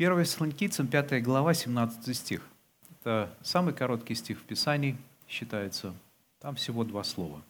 [0.00, 2.48] 1 Фессалоникийцам 5 глава, 17 стих.
[2.90, 4.96] Это самый короткий стих в Писании,
[5.28, 5.94] считается.
[6.38, 7.42] Там всего два слова.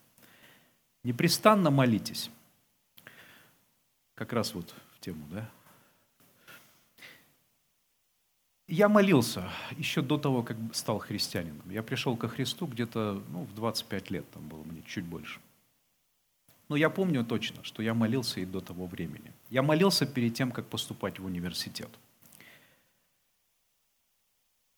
[1.05, 2.29] «Непрестанно молитесь».
[4.17, 5.49] Как раз вот в тему, да?
[8.67, 11.71] Я молился еще до того, как стал христианином.
[11.71, 15.39] Я пришел ко Христу где-то ну, в 25 лет, там было мне чуть больше.
[16.69, 19.33] Но я помню точно, что я молился и до того времени.
[19.51, 21.91] Я молился перед тем, как поступать в университет.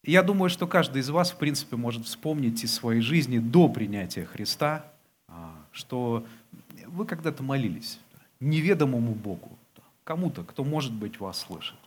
[0.05, 4.25] Я думаю, что каждый из вас, в принципе, может вспомнить из своей жизни до принятия
[4.25, 4.85] Христа,
[5.29, 6.27] а, что
[6.89, 8.01] вы когда-то молились
[8.41, 9.57] неведомому Богу,
[10.03, 11.79] кому-то, кто, может быть, вас слышит.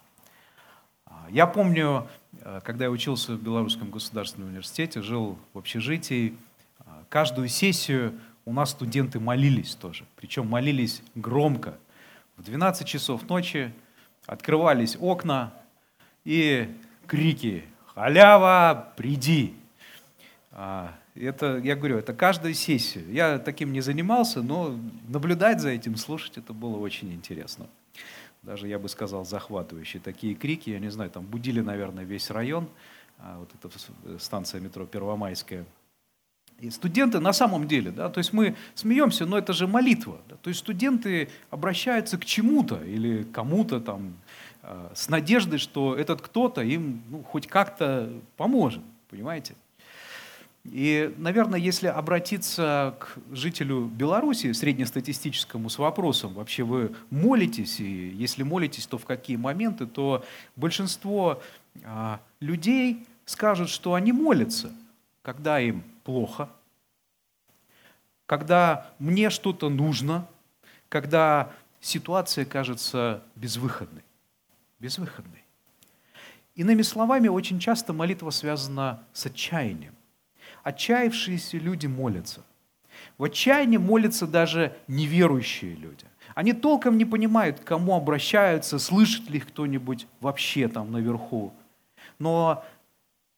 [1.06, 2.08] А, я помню,
[2.40, 6.38] э, когда я учился в Белорусском государственном университете, жил в общежитии,
[6.80, 11.78] а, каждую сессию у нас студенты молились тоже, причем молились громко.
[12.38, 13.74] В 12 часов ночи
[14.26, 15.52] открывались окна
[16.24, 16.74] и
[17.08, 19.56] крики «Халява, приди!»
[20.52, 23.10] а, это, я говорю, это каждую сессию.
[23.10, 27.68] Я таким не занимался, но наблюдать за этим, слушать, это было очень интересно.
[28.44, 30.70] Даже, я бы сказал, захватывающие такие крики.
[30.70, 32.68] Я не знаю, там будили, наверное, весь район.
[33.18, 35.66] А, вот эта станция метро Первомайская.
[36.60, 40.20] И студенты на самом деле, да, то есть мы смеемся, но это же молитва.
[40.30, 44.14] Да, то есть студенты обращаются к чему-то или кому-то там
[44.55, 44.55] э,
[44.94, 49.56] с надеждой, что этот кто-то им ну, хоть как-то поможет, понимаете?
[50.64, 58.42] И, наверное, если обратиться к жителю Беларуси, среднестатистическому, с вопросом, вообще вы молитесь, и если
[58.42, 61.42] молитесь, то в какие моменты, то большинство
[61.84, 64.72] а, людей скажут, что они молятся,
[65.22, 66.50] когда им плохо,
[68.26, 70.28] когда мне что-то нужно,
[70.90, 74.02] когда ситуация кажется безвыходной.
[74.80, 75.44] Безвыходной.
[76.56, 79.96] Иными словами, очень часто молитва связана с отчаянием
[80.66, 82.42] отчаявшиеся люди молятся.
[83.18, 86.06] В отчаянии молятся даже неверующие люди.
[86.34, 91.54] Они толком не понимают, к кому обращаются, слышит ли их кто-нибудь вообще там наверху.
[92.18, 92.66] Но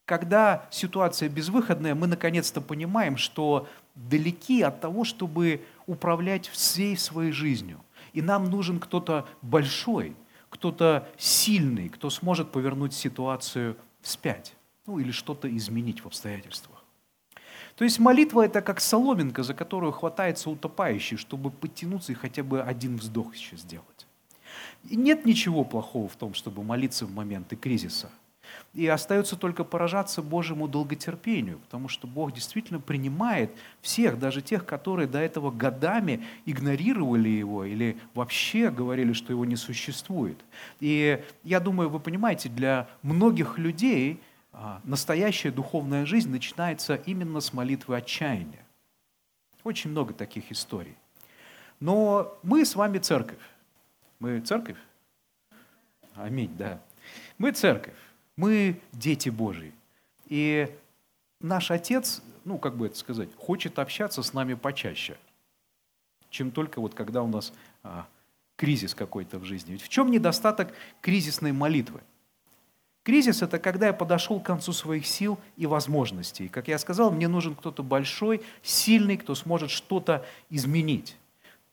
[0.06, 7.82] когда ситуация безвыходная, мы наконец-то понимаем, что далеки от того, чтобы управлять всей своей жизнью.
[8.14, 10.16] И нам нужен кто-то большой,
[10.50, 16.84] кто-то сильный, кто сможет повернуть ситуацию вспять, ну или что-то изменить в обстоятельствах.
[17.76, 22.62] То есть молитва это как соломинка, за которую хватается утопающий, чтобы подтянуться и хотя бы
[22.62, 24.08] один вздох еще сделать.
[24.90, 28.10] И нет ничего плохого в том, чтобы молиться в моменты кризиса.
[28.74, 35.08] И остается только поражаться Божьему долготерпению, потому что Бог действительно принимает всех, даже тех, которые
[35.08, 40.38] до этого годами игнорировали Его или вообще говорили, что Его не существует.
[40.80, 44.20] И я думаю, вы понимаете, для многих людей
[44.54, 48.66] а, настоящая духовная жизнь начинается именно с молитвы отчаяния.
[49.64, 50.96] Очень много таких историй.
[51.80, 53.38] Но мы с вами церковь.
[54.20, 54.78] Мы церковь?
[56.16, 56.80] Аминь, да.
[57.38, 57.94] Мы церковь.
[58.38, 59.74] Мы дети Божьи.
[60.28, 60.70] И
[61.42, 65.18] наш Отец, ну, как бы это сказать, хочет общаться с нами почаще,
[66.30, 67.52] чем только вот когда у нас
[67.84, 68.08] а,
[68.56, 69.74] кризис какой-то в жизни.
[69.74, 72.02] Ведь в чем недостаток кризисной молитвы?
[73.04, 76.50] Кризис– это когда я подошел к концу своих сил и возможностей.
[76.50, 81.18] Как я сказал, мне нужен кто-то большой, сильный, кто сможет что-то изменить.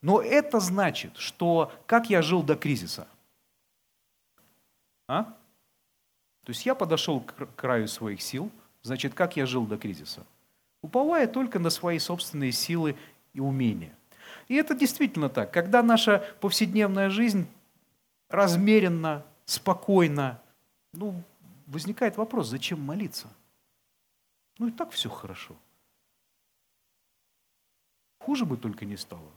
[0.01, 3.09] Но это значит, что как я жил до кризиса?
[5.09, 5.35] А?
[6.45, 8.51] То есть я подошел к краю своих сил,
[8.83, 10.25] значит, как я жил до кризиса?
[10.83, 12.97] Уповая только на свои собственные силы
[13.33, 13.95] и умения.
[14.49, 15.53] И это действительно так.
[15.53, 17.49] Когда наша повседневная жизнь
[18.29, 20.41] размеренно, спокойно,
[20.93, 21.23] ну,
[21.67, 23.29] возникает вопрос, зачем молиться?
[24.59, 25.57] Ну и так все хорошо.
[28.19, 29.31] Хуже бы только не стало.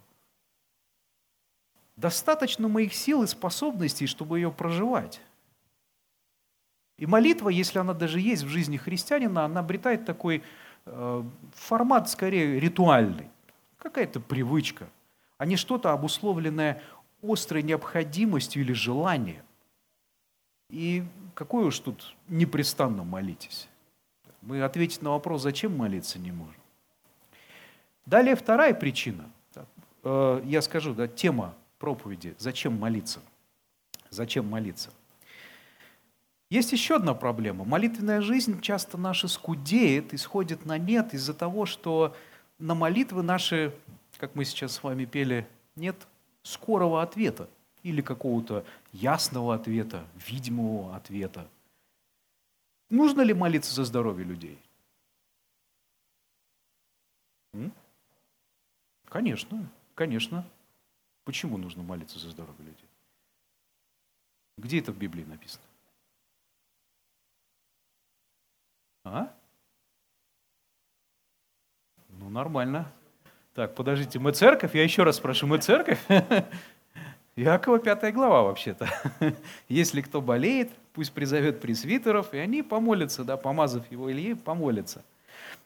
[1.95, 5.22] Достаточно моих сил и способностей, чтобы ее проживать.
[6.97, 10.44] И молитва, если она даже есть в жизни христианина, она обретает такой
[10.85, 11.23] э,
[11.53, 13.29] формат скорее ритуальный.
[13.77, 14.89] Какая-то привычка,
[15.38, 16.81] а не что-то обусловленное
[17.21, 19.44] острой необходимостью или желанием.
[20.69, 21.03] И
[21.35, 23.69] какой уж тут непрестанно молитесь.
[24.41, 26.61] Мы ответить на вопрос, зачем молиться, не можем.
[28.05, 29.29] Далее вторая причина.
[30.03, 33.19] Э, я скажу, да, тема проповеди «Зачем молиться?».
[34.09, 34.89] Зачем молиться?
[36.49, 37.65] Есть еще одна проблема.
[37.65, 42.15] Молитвенная жизнь часто наша скудеет, исходит на нет из-за того, что
[42.57, 43.77] на молитвы наши,
[44.17, 46.07] как мы сейчас с вами пели, нет
[46.44, 47.49] скорого ответа.
[47.83, 51.47] или какого-то ясного ответа, видимого ответа.
[52.89, 54.59] Нужно ли молиться за здоровье людей?
[59.05, 60.45] Конечно, конечно.
[61.23, 62.89] Почему нужно молиться за здоровье людей?
[64.57, 65.67] Где это в Библии написано?
[69.13, 69.33] А?
[72.09, 72.92] Ну, нормально.
[73.54, 74.75] Так, подождите, мы церковь?
[74.75, 76.00] Я еще раз спрошу, мы церковь?
[77.36, 78.89] Якова пятая глава вообще-то.
[79.69, 85.04] Если кто болеет, пусть призовет пресвитеров, и они помолятся, да, помазав его Илье, помолятся.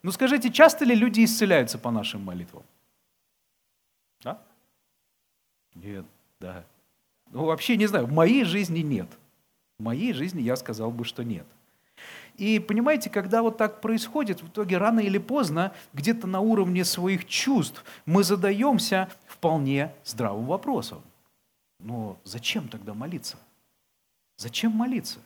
[0.03, 2.63] Ну скажите, часто ли люди исцеляются по нашим молитвам?
[4.21, 4.41] Да?
[5.73, 6.05] Нет,
[6.39, 6.63] да.
[7.31, 9.07] Ну вообще не знаю, в моей жизни нет.
[9.79, 11.47] В моей жизни я сказал бы, что нет.
[12.41, 17.27] И понимаете, когда вот так происходит, в итоге рано или поздно, где-то на уровне своих
[17.27, 21.03] чувств, мы задаемся вполне здравым вопросом.
[21.77, 23.37] Но зачем тогда молиться?
[24.37, 25.19] Зачем молиться?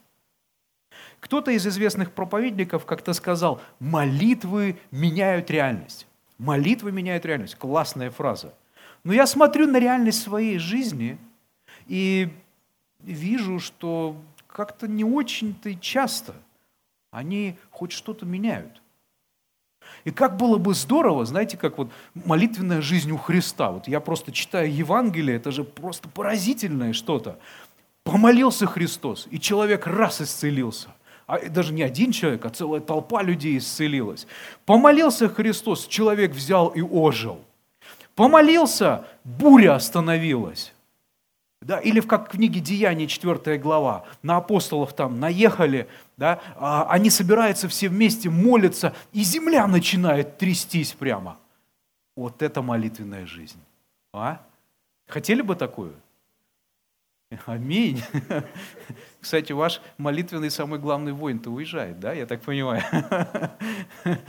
[1.21, 6.07] Кто-то из известных проповедников как-то сказал, молитвы меняют реальность.
[6.37, 7.55] Молитвы меняют реальность.
[7.55, 8.53] Классная фраза.
[9.05, 11.17] Но я смотрю на реальность своей жизни
[11.87, 12.27] и
[12.99, 14.17] вижу, что
[14.47, 16.35] как-то не очень-то часто
[17.15, 18.81] они хоть что-то меняют.
[20.03, 23.71] И как было бы здорово, знаете, как вот молитвенная жизнь у Христа.
[23.71, 27.39] Вот я просто читаю Евангелие, это же просто поразительное что-то.
[28.03, 30.89] Помолился Христос, и человек раз исцелился.
[31.25, 34.27] А даже не один человек, а целая толпа людей исцелилась.
[34.65, 37.39] Помолился Христос, человек взял и ожил.
[38.13, 40.74] Помолился, буря остановилась.
[41.65, 47.09] Да, или как в книге Деяний, 4 глава, на апостолов там наехали, да, а они
[47.09, 51.39] собираются все вместе, молятся, и земля начинает трястись прямо.
[52.15, 53.57] Вот это молитвенная жизнь.
[54.13, 54.45] А?
[55.07, 55.95] Хотели бы такую?
[57.47, 57.99] Аминь.
[59.19, 62.83] Кстати, ваш молитвенный самый главный воин-то уезжает, да, я так понимаю?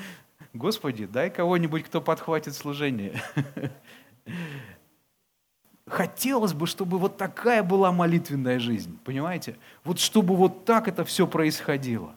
[0.54, 3.20] Господи, дай кого-нибудь, кто подхватит служение.
[5.88, 9.56] Хотелось бы, чтобы вот такая была молитвенная жизнь, понимаете?
[9.84, 12.14] Вот чтобы вот так это все происходило.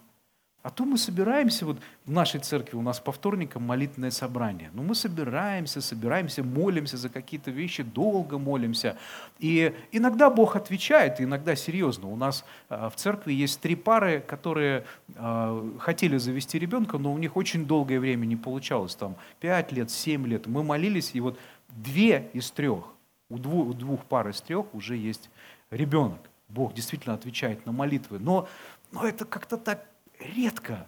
[0.61, 4.71] А то мы собираемся, вот в нашей церкви у нас по вторникам молитвенное собрание.
[4.73, 8.97] Ну мы собираемся, собираемся, молимся за какие-то вещи, долго молимся.
[9.37, 12.09] И иногда Бог отвечает, иногда серьезно.
[12.09, 14.83] У нас а, в церкви есть три пары, которые
[15.15, 19.89] а, хотели завести ребенка, но у них очень долгое время не получалось, там пять лет,
[19.89, 20.45] семь лет.
[20.47, 21.39] Мы молились, и вот
[21.69, 22.95] две из трех
[23.29, 25.29] у двух, у двух пар из трех уже есть
[25.69, 26.19] ребенок.
[26.47, 28.19] Бог действительно отвечает на молитвы.
[28.19, 28.47] Но,
[28.91, 29.87] но это как-то так
[30.19, 30.87] редко,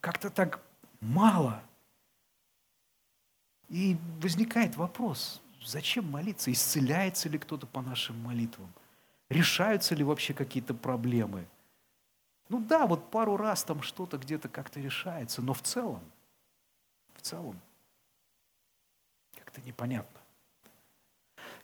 [0.00, 0.62] как-то так
[1.00, 1.62] мало.
[3.68, 6.52] И возникает вопрос, зачем молиться?
[6.52, 8.72] Исцеляется ли кто-то по нашим молитвам?
[9.28, 11.46] Решаются ли вообще какие-то проблемы?
[12.48, 16.02] Ну да, вот пару раз там что-то где-то как-то решается, но в целом,
[17.14, 17.58] в целом,
[19.36, 20.19] как-то непонятно.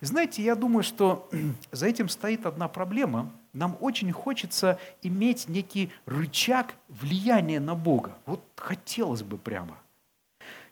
[0.01, 1.29] Знаете, я думаю, что
[1.73, 3.33] за этим стоит одна проблема.
[3.53, 8.17] Нам очень хочется иметь некий рычаг влияния на Бога.
[8.27, 9.79] Вот хотелось бы прямо.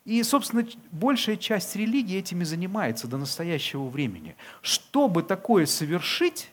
[0.05, 4.37] И, собственно, большая часть религии этими занимается до настоящего времени.
[4.61, 6.50] Чтобы такое совершить,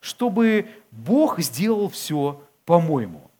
[0.00, 3.30] чтобы Бог сделал все по-моему.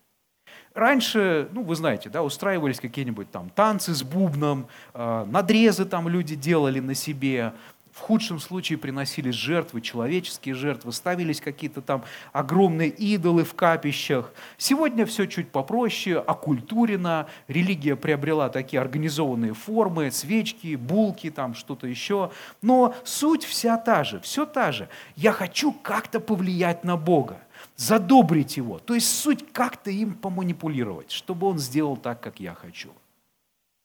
[0.74, 6.34] Раньше, ну, вы знаете, да, устраивались какие-нибудь там танцы с бубном, э, надрезы там люди
[6.34, 7.52] делали на себе,
[7.92, 14.32] в худшем случае приносились жертвы, человеческие жертвы, ставились какие-то там огромные идолы в капищах.
[14.56, 22.30] Сегодня все чуть попроще, оккультурено, религия приобрела такие организованные формы, свечки, булки, там что-то еще.
[22.62, 24.88] Но суть вся та же, все та же.
[25.14, 27.40] Я хочу как-то повлиять на Бога
[27.76, 28.78] задобрить его.
[28.78, 32.90] То есть суть как-то им поманипулировать, чтобы он сделал так, как я хочу.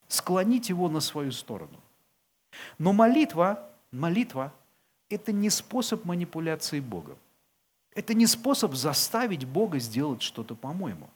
[0.07, 1.81] Склонить его на свою сторону.
[2.77, 4.53] Но молитва Молитва–
[5.09, 7.17] это не способ манипуляции Богом.
[7.95, 11.09] Это не способ заставить Бога сделать что-то по-моему.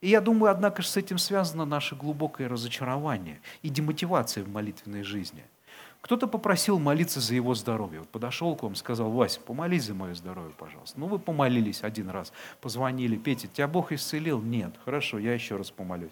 [0.00, 5.02] И я думаю, однако же с этим связано наше глубокое разочарование и демотивация в молитвенной
[5.02, 5.44] жизни.
[6.00, 8.00] Кто-то попросил молиться за его здоровье.
[8.00, 10.98] Вот подошел к вам, сказал, Вася, помолись за мое здоровье, пожалуйста.
[10.98, 14.42] Ну, вы помолились один раз, позвонили, Петя, тебя Бог исцелил?
[14.42, 14.74] Нет.
[14.84, 16.10] Хорошо, я еще раз помолюсь.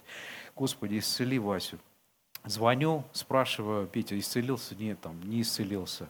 [0.54, 1.78] Господи, исцели Васю.
[2.44, 4.74] Звоню, спрашиваю, Петя, исцелился?
[4.74, 6.08] Нет, там, не исцелился.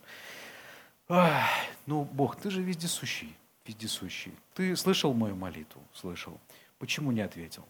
[1.08, 1.48] Ах,
[1.86, 4.32] ну, Бог, ты же вездесущий, вездесущий.
[4.54, 5.82] Ты слышал мою молитву?
[5.92, 6.38] Слышал.
[6.78, 7.64] Почему не ответил?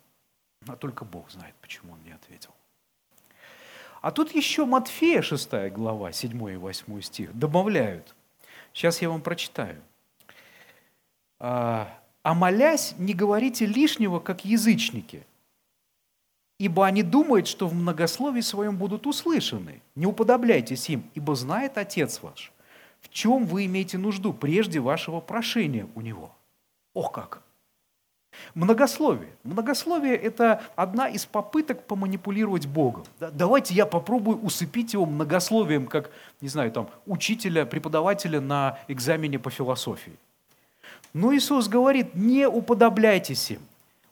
[0.67, 2.51] А только Бог знает, почему он не ответил.
[4.03, 8.15] А тут еще Матфея, 6 глава, 7 и 8 стих, добавляют.
[8.73, 9.83] Сейчас я вам прочитаю.
[11.41, 15.27] «А, «А молясь, не говорите лишнего, как язычники,
[16.61, 19.81] ибо они думают, что в многословии своем будут услышаны.
[19.97, 22.53] Не уподобляйтесь им, ибо знает Отец ваш,
[23.01, 26.37] в чем вы имеете нужду прежде вашего прошения у Него.
[26.93, 27.43] Ох как!
[28.55, 29.31] Многословие.
[29.43, 33.05] Многословие– это одна из попыток поманипулировать Богом.
[33.19, 36.11] Давайте я попробую усыпить его многословием, как,
[36.43, 40.13] не знаю, там, учителя, преподавателя на экзамене по философии.
[41.15, 43.61] Но Иисус говорит, не уподобляйтесь им.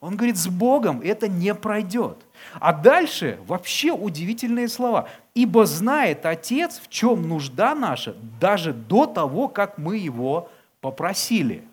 [0.01, 2.25] Он говорит, с Богом это не пройдет.
[2.55, 5.09] А дальше вообще удивительные слова.
[5.35, 10.51] «Ибо знает Отец, в чем нужда наша, даже до того, как мы Его
[10.81, 11.67] попросили».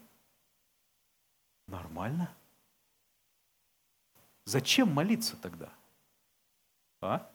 [1.68, 2.30] Нормально?
[4.46, 5.70] Зачем молиться тогда?
[7.02, 7.28] А?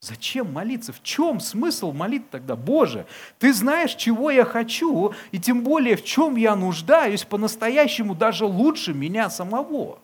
[0.00, 0.92] Зачем молиться?
[0.92, 2.54] В чем смысл молить тогда?
[2.54, 3.06] Боже,
[3.38, 8.92] ты знаешь, чего я хочу, и тем более в чем я нуждаюсь по-настоящему даже лучше
[8.92, 10.00] меня самого.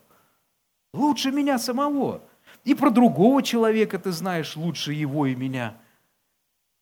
[0.92, 2.22] Лучше меня самого.
[2.64, 5.76] И про другого человека ты знаешь лучше его и меня.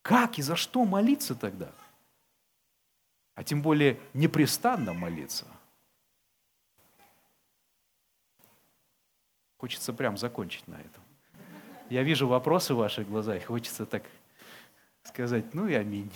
[0.03, 1.71] Как и за что молиться тогда?
[3.35, 5.47] А тем более непрестанно молиться.
[9.59, 11.03] Хочется прям закончить на этом.
[11.91, 14.05] Я вижу вопросы в ваших глазах, хочется так
[15.03, 16.13] сказать, ну и аминь.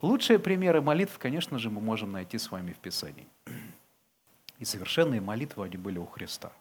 [0.00, 3.26] Лучшие примеры молитв, конечно же, мы можем найти с вами в Писании.
[4.58, 6.52] И совершенные молитвы, они были у Христа.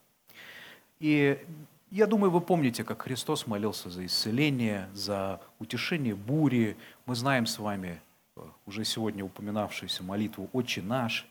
[1.00, 1.42] И
[1.90, 6.76] я думаю, вы помните, как Христос молился за исцеление, за утешение бури.
[7.06, 8.02] Мы знаем с вами
[8.36, 11.26] э, уже сегодня упоминавшуюся молитву «Отче наш».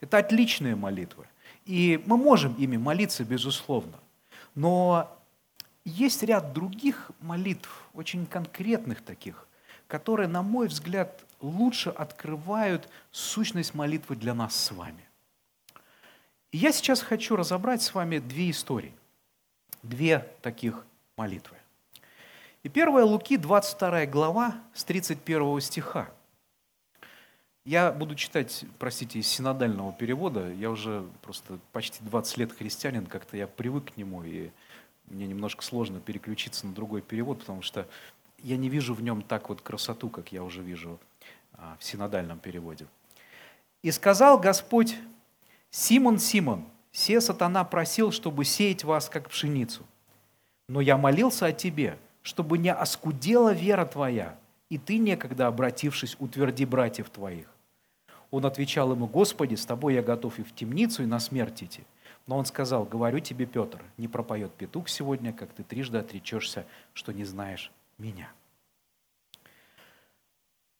[0.00, 1.28] Это отличные молитвы.
[1.66, 3.98] И мы можем ими молиться, безусловно.
[4.54, 5.12] Но
[5.84, 9.46] есть ряд других молитв, очень конкретных таких,
[9.88, 15.04] которые, на мой взгляд, лучше открывают сущность молитвы для нас с вами.
[16.52, 18.94] И я сейчас хочу разобрать с вами две истории,
[19.82, 21.56] две таких молитвы.
[22.62, 26.08] И первая Луки, 22 глава, с 31 стиха.
[27.66, 30.52] Я буду читать, простите, из синодального перевода.
[30.52, 34.50] Я уже просто почти 20 лет христианин, как-то я привык к нему, и
[35.06, 37.88] мне немножко сложно переключиться на другой перевод, потому что
[38.38, 41.00] я не вижу в нем так вот красоту, как я уже вижу
[41.54, 42.86] а, в синодальном переводе.
[43.82, 44.94] «И сказал Господь,
[45.72, 49.82] Симон, Симон, се сатана просил, чтобы сеять вас, как пшеницу.
[50.68, 54.38] Но я молился о тебе, чтобы не оскудела вера твоя,
[54.70, 57.55] и ты, некогда обратившись, утверди братьев твоих.
[58.36, 61.84] Он отвечал ему, «Господи, с тобой я готов и в темницу, и на смерть идти».
[62.26, 67.12] Но он сказал, «Говорю тебе, Петр, не пропоет петух сегодня, как ты трижды отречешься, что
[67.12, 68.28] не знаешь меня».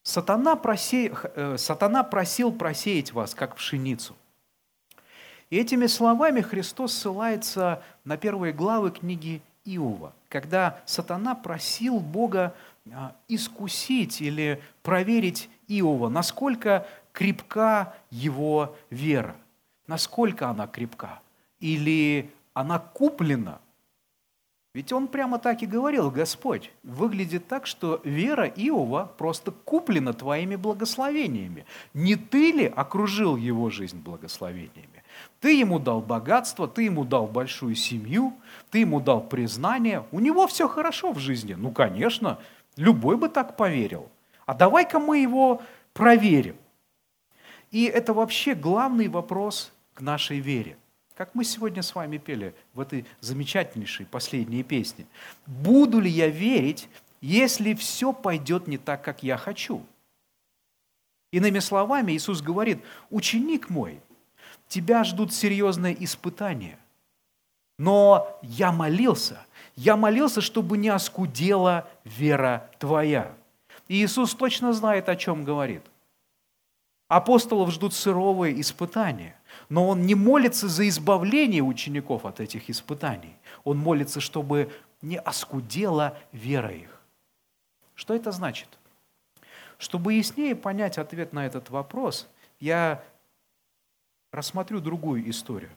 [0.02, 1.10] Сатана, просе...
[1.34, 4.14] Э, Сатана просил просеять вас, как пшеницу.
[5.48, 12.54] И этими словами Христос ссылается на первые главы книги Иова, когда сатана просил Бога
[12.92, 16.86] а, искусить или проверить Иова, насколько
[17.16, 19.36] крепка его вера.
[19.86, 21.20] Насколько она крепка?
[21.60, 23.58] Или она куплена?
[24.74, 30.56] Ведь он прямо так и говорил, Господь, выглядит так, что вера Иова просто куплена твоими
[30.56, 31.64] благословениями.
[31.94, 35.02] Не ты ли окружил его жизнь благословениями?
[35.40, 38.34] Ты ему дал богатство, ты ему дал большую семью,
[38.70, 40.04] ты ему дал признание.
[40.12, 41.54] У него все хорошо в жизни.
[41.54, 42.38] Ну, конечно,
[42.76, 44.10] любой бы так поверил.
[44.44, 45.62] А давай-ка мы его
[45.94, 46.56] проверим.
[47.70, 50.76] И это вообще главный вопрос к нашей вере.
[51.16, 55.06] Как мы сегодня с вами пели в этой замечательнейшей последней песне.
[55.46, 56.88] Буду ли я верить,
[57.20, 59.84] если все пойдет не так, как я хочу?
[61.32, 64.00] Иными словами, Иисус говорит, ученик мой,
[64.68, 66.78] тебя ждут серьезные испытания.
[67.78, 69.44] Но я молился,
[69.74, 73.34] я молился, чтобы не оскудела вера твоя.
[73.88, 75.82] И Иисус точно знает, о чем говорит–
[77.08, 79.36] Апостолов ждут суровые испытания,
[79.68, 83.36] но он не молится за избавление учеников от этих испытаний.
[83.62, 84.72] Он молится, чтобы
[85.02, 87.00] не оскудела вера их.
[87.94, 88.68] Что это значит?
[89.78, 93.04] Чтобы яснее понять ответ на этот вопрос, я
[94.32, 95.70] рассмотрю другую историю.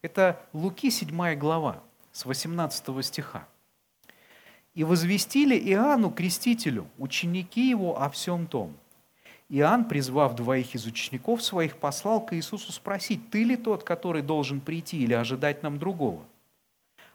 [0.00, 3.46] Это Луки 7 глава, с 18 стиха.
[4.74, 8.74] «И возвестили Иоанну Крестителю, ученики его о всем том,
[9.54, 14.62] Иоанн, призвав двоих из учеников своих, послал к Иисусу спросить, ты ли тот, который должен
[14.62, 16.24] прийти или ожидать нам другого?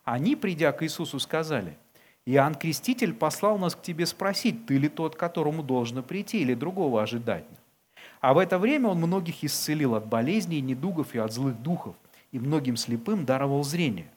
[0.04, 1.80] Они, придя к Иисусу, сказали,
[2.28, 7.02] Иоанн Креститель послал нас к тебе спросить, ты ли тот, которому должно прийти, или другого
[7.02, 7.46] ожидать.
[8.22, 11.96] А в это время он многих исцелил от болезней, недугов и от злых духов,
[12.32, 14.12] и многим слепым даровал зрение.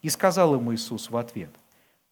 [0.00, 1.50] И сказал ему Иисус в ответ,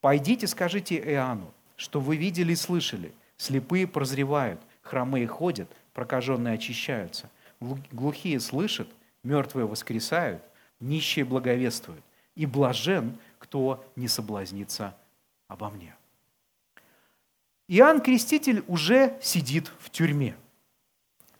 [0.00, 8.40] «Пойдите, скажите Иоанну, что вы видели и слышали, слепые прозревают, хромые ходят, прокаженные очищаются, глухие
[8.40, 8.88] слышат,
[9.22, 10.42] мертвые воскресают,
[10.80, 12.02] нищие благовествуют,
[12.34, 14.94] и блажен, кто не соблазнится
[15.48, 15.94] обо мне.
[17.68, 20.36] Иоанн Креститель уже сидит в тюрьме.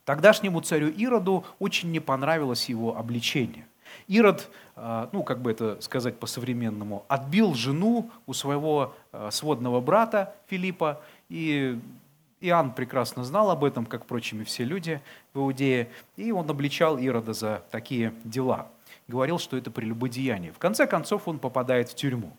[0.03, 3.65] Тогдашнему царю Ироду очень не понравилось его обличение.
[4.07, 10.35] Ирод, а, ну, как бы это сказать по-современному, отбил жену у своего а, сводного брата
[10.47, 11.79] Филиппа, и
[12.39, 15.01] Иоанн прекрасно знал об этом, как, впрочем, и все люди
[15.33, 18.67] в Иудее, и он обличал Ирода за такие дела.
[19.07, 20.51] Говорил, что это прелюбодеяние.
[20.51, 22.35] В конце концов, он попадает в тюрьму.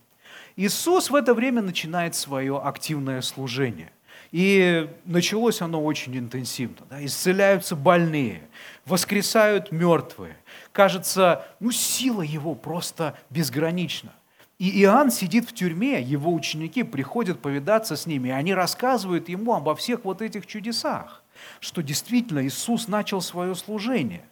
[0.56, 3.92] Иисус в это время начинает свое активное служение.
[4.30, 6.86] И началось оно очень интенсивно.
[6.90, 7.04] Да?
[7.04, 8.42] Исцеляются больные,
[8.84, 10.36] воскресают мертвые.
[10.72, 14.12] Кажется, ну сила его просто безгранична.
[14.58, 19.54] И Иоанн сидит в тюрьме, его ученики приходят повидаться с ними, и они рассказывают ему
[19.54, 21.22] обо всех вот этих чудесах,
[21.60, 24.24] что действительно Иисус начал свое служение.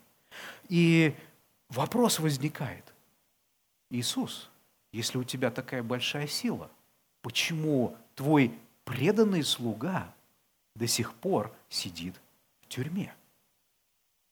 [0.68, 1.14] И
[1.68, 2.92] вопрос возникает.
[3.88, 4.50] Иисус,
[4.92, 6.68] если у тебя такая большая сила,
[7.23, 8.52] почему твой
[8.85, 10.12] преданный слуга
[10.75, 12.21] до сих пор сидит
[12.62, 13.14] в тюрьме?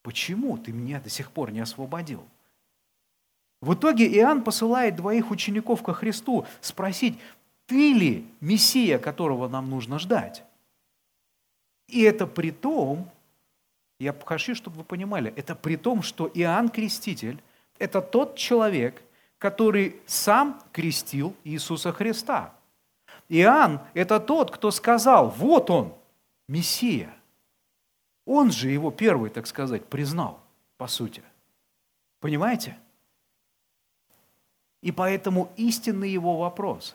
[0.03, 2.27] Почему ты меня до сих пор не освободил?
[3.61, 7.19] В итоге Иоанн посылает двоих учеников ко Христу спросить,
[7.67, 10.45] ты ли Мессия, которого нам нужно ждать?
[11.89, 13.11] И это при том,
[13.99, 17.43] я хочу, чтобы вы понимали, это при том, что Иоанн Креститель–
[17.79, 19.03] это тот человек–
[19.45, 22.55] который сам крестил Иисуса Христа.
[23.29, 25.93] Иоанн– это тот, кто сказал, вот он,
[26.49, 27.15] Мессия.
[28.25, 30.41] Он же его первый, так сказать, признал,
[30.79, 31.23] по сути.
[32.21, 32.79] Понимаете?
[34.85, 36.95] И поэтому истинный его вопрос,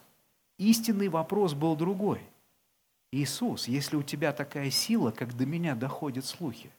[0.60, 2.22] истинный вопрос был другой.
[3.12, 6.70] Иисус, если у тебя такая сила, как до меня доходят слухи,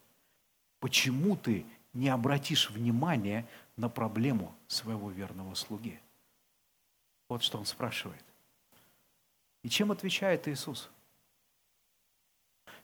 [0.79, 3.44] почему ты не обратишь внимания
[3.77, 5.99] на проблему своего верного слуги.
[7.29, 8.25] Вот что он спрашивает.
[9.64, 10.90] И чем отвечает Иисус?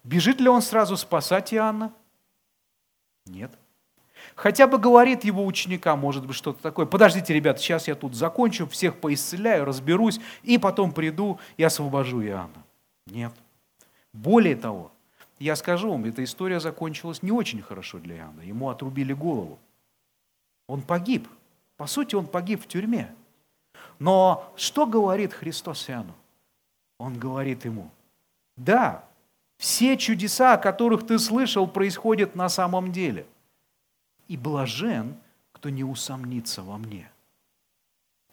[0.02, 1.94] Бежит ли он сразу спасать Иоанна?
[3.26, 3.56] Нет.
[4.36, 6.84] Хотя бы говорит его ученикам, может быть, что-то такое.
[6.84, 12.62] Подождите, ребят, сейчас я тут закончу, всех поисцеляю, разберусь, и потом приду и освобожу Иоанна.
[13.06, 13.32] Нет.
[14.12, 14.92] Более того,
[15.38, 18.42] я скажу вам, эта история закончилась не очень хорошо для Иоанна.
[18.42, 19.58] Ему отрубили голову.
[20.68, 21.26] Он погиб.
[21.78, 23.14] По сути, он погиб в тюрьме.
[23.98, 26.14] Но что говорит Христос Иоанну?
[26.98, 27.90] Он говорит ему,
[28.56, 29.02] да,
[29.56, 33.26] все чудеса, о которых ты слышал, происходят на самом деле.
[34.28, 35.16] И блажен,
[35.52, 37.10] кто не усомнится во мне.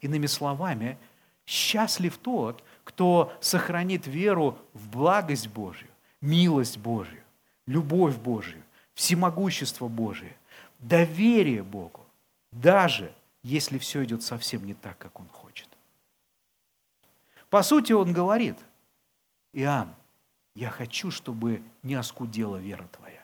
[0.02, 0.98] Иными словами,
[1.46, 5.90] счастлив тот, кто сохранит веру в благость Божью,
[6.22, 7.24] милость Божью,
[7.66, 10.36] любовь Божью, всемогущество Божие,
[10.80, 12.04] доверие Богу
[12.54, 15.68] даже если все идет совсем не так, как он хочет.
[17.50, 18.58] По сути, он говорит,
[19.54, 19.94] Иоанн,
[20.56, 23.23] я хочу, чтобы не оскудела вера твоя.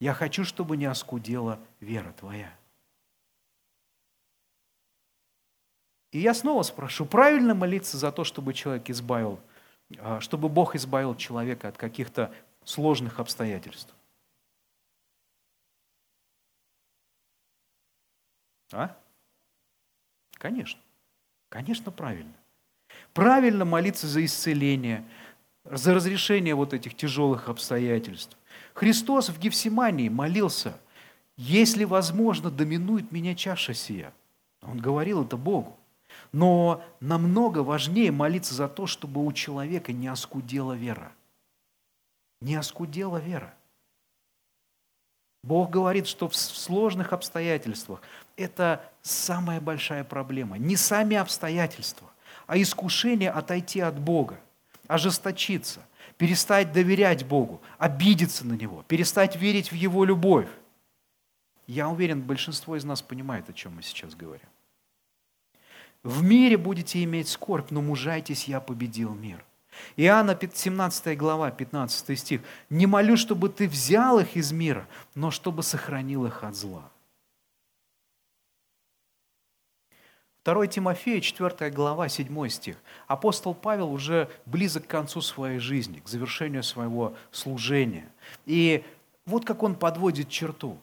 [0.00, 2.52] Я хочу, чтобы не оскудела вера твоя.
[6.10, 9.38] И я снова спрошу, правильно молиться за то, чтобы человек избавил,
[9.98, 12.34] а, чтобы Бог избавил человека от каких-то
[12.64, 13.94] сложных обстоятельств?
[18.72, 18.96] А?
[20.32, 20.80] Конечно.
[21.48, 22.32] Конечно, правильно.
[23.12, 25.04] Правильно молиться за исцеление,
[25.64, 28.36] за разрешение вот этих тяжелых обстоятельств.
[28.74, 30.78] Христос в Гефсимании молился,
[31.36, 34.12] если возможно, доминует меня чаша сия.
[34.62, 35.76] Он говорил это Богу.
[36.32, 41.12] Но намного важнее молиться за то, чтобы у человека не оскудела вера.
[42.40, 43.54] Не оскудела вера.
[45.42, 48.02] Бог говорит, что в сложных обстоятельствах
[48.36, 50.58] это самая большая проблема.
[50.58, 52.10] Не сами обстоятельства,
[52.46, 54.38] а искушение отойти от Бога,
[54.86, 55.80] ожесточиться,
[56.20, 60.48] перестать доверять Богу, обидеться на Него, перестать верить в Его любовь.
[61.66, 64.46] Я уверен, большинство из нас понимает, о чем мы сейчас говорим.
[66.02, 69.42] В мире будете иметь скорбь, но мужайтесь, я победил мир.
[69.96, 72.42] Иоанна 17 глава, 15 стих.
[72.68, 76.89] «Не молю, чтобы ты взял их из мира, но чтобы сохранил их от зла».
[80.44, 82.76] 2 Тимофея, 4 глава, 7 стих.
[83.06, 88.08] Апостол Павел уже близок к концу своей жизни, к завершению своего служения.
[88.46, 88.82] И
[89.26, 90.78] вот как он подводит черту.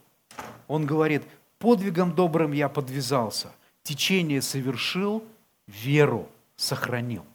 [0.68, 1.24] Он говорит,
[1.58, 5.24] подвигом добрым я подвязался, течение совершил,
[5.66, 7.26] веру сохранил.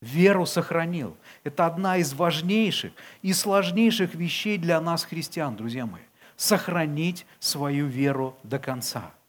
[0.00, 1.16] Веру сохранил.
[1.42, 6.02] Это одна из важнейших и сложнейших вещей для нас, христиан, друзья мои.
[6.36, 9.10] Сохранить свою веру до конца–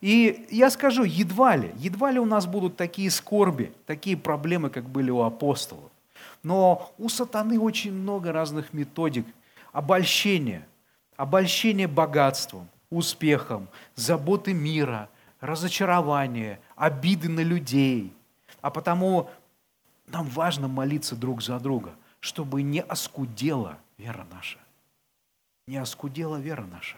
[0.00, 4.88] и я скажу, едва ли, едва ли у нас будут такие скорби, такие проблемы, как
[4.88, 5.90] были у апостолов.
[6.42, 9.26] Но у сатаны очень много разных методик
[9.72, 10.66] обольщения,
[11.16, 15.08] обольщения богатством, успехом, заботы мира,
[15.40, 18.12] разочарования, обиды на людей.
[18.60, 19.30] А потому
[20.06, 24.58] нам важно молиться друг за друга, чтобы не оскудела вера наша.
[25.66, 26.96] Не оскудела вера наша.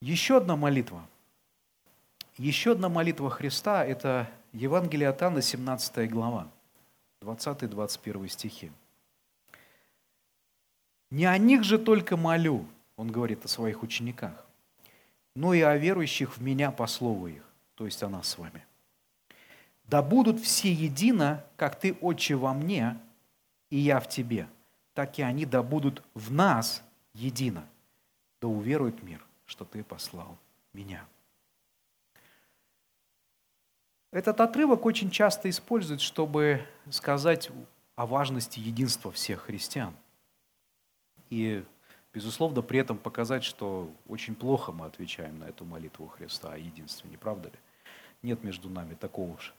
[0.00, 1.06] Еще одна молитва.
[2.36, 6.48] Еще одна молитва Христа– это Евангелие от Анны, 17 глава,
[7.22, 8.70] 20-21 стихи.
[11.10, 14.44] «Не о них же только молю»,– он говорит о своих учениках,
[15.34, 17.42] «но и о верующих в Меня по слову их»,
[17.74, 18.66] то есть о нас с вами.
[19.84, 22.98] «Да будут все едино, как Ты, Отче, во мне,
[23.70, 24.46] и я в Тебе,
[24.92, 26.82] так и они да будут в нас
[27.14, 27.66] едино,
[28.42, 30.36] да уверует мир» что Ты послал
[30.72, 31.06] меня.
[34.12, 37.50] Этот отрывок очень часто используют, чтобы сказать
[37.96, 39.94] о важности единства всех христиан.
[41.28, 41.64] И,
[42.14, 47.10] безусловно, при этом показать, что очень плохо мы отвечаем на эту молитву Христа о единстве,
[47.10, 47.54] не правда ли?
[48.22, 49.54] Нет между нами такого уж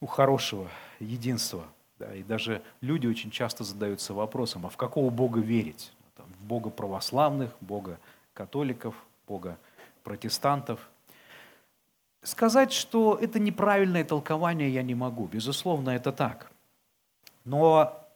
[0.00, 1.64] ну, хорошего единства.
[1.98, 5.92] Да, и даже люди очень часто задаются вопросом, а в какого Бога верить?
[6.14, 7.98] Там, в Бога православных, Бога
[8.36, 8.94] католиков,
[9.26, 9.58] Бога
[10.04, 10.78] протестантов.
[12.22, 15.26] Сказать, что это неправильное толкование, я не могу.
[15.26, 16.52] Безусловно, это так.
[17.44, 18.06] Но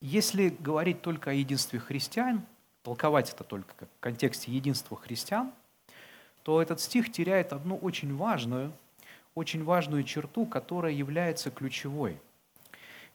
[0.00, 2.42] если говорить только о единстве христиан,
[2.82, 5.52] толковать это только в контексте единства христиан,
[6.42, 8.72] то этот стих теряет одну очень важную,
[9.34, 12.20] очень важную черту, которая является ключевой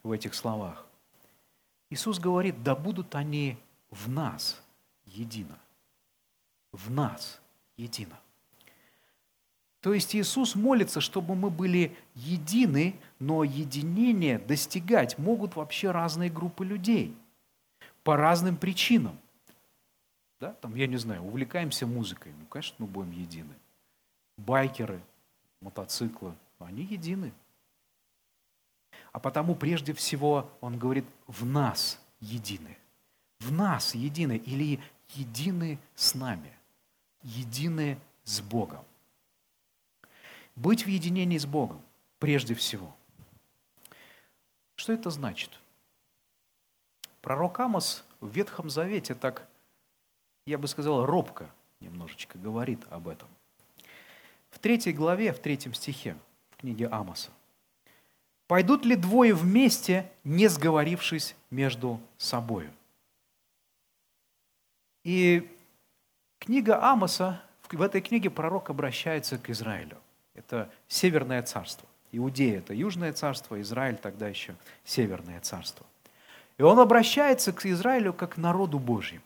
[0.02, 0.86] в этих словах.
[1.89, 3.58] Иисус говорит, да будут они
[3.91, 4.62] в нас
[5.06, 5.58] едино
[6.72, 7.39] в нас
[7.78, 8.20] едино.
[9.80, 16.63] То есть Иисус молится, чтобы мы были едины, но единение достигать могут вообще разные группы
[16.66, 17.16] людей
[18.04, 19.20] по разным причинам.
[20.39, 23.54] Да, там, я не знаю, увлекаемся музыкой, ну, конечно, мы будем едины.
[24.38, 25.02] Байкеры,
[25.60, 27.34] мотоциклы, они едины.
[29.12, 32.78] А потому прежде всего он говорит, в нас едины.
[33.43, 34.79] В нас едины или
[35.15, 36.58] едины с нами–
[37.23, 38.86] едины с Богом.
[40.56, 41.82] Быть в единении с Богом
[42.19, 42.95] прежде всего.
[44.75, 45.60] Что это значит?
[47.21, 49.45] Пророк Амос в Ветхом Завете так,
[50.45, 51.49] я бы сказал, робко
[51.82, 53.27] немножечко говорит об этом.
[54.51, 56.15] В третьей главе, в третьем стихе
[56.51, 57.29] в книге Амоса.
[58.47, 62.71] «Пойдут ли двое вместе, не сговорившись между собою?»
[65.04, 65.50] И
[66.39, 69.98] Книга Амоса, в этой книге пророк обращается к Израилю.
[70.36, 71.88] Это Северное царство.
[72.12, 75.86] Иудея– это Южное царство, Израиль тогда еще Северное царство.
[76.58, 79.24] И он обращается к Израилю как к народу Божьему,